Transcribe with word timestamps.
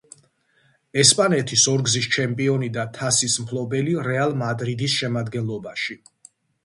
ესპანეთის 1.01 1.65
ორგზის 1.73 2.07
ჩემპიონი 2.15 2.69
და 2.77 2.85
თასის 2.97 3.35
მფლობელი 3.43 3.95
„რეალ 4.09 4.35
მადრიდის“ 4.45 4.97
შემადგენლობაში. 5.03 5.99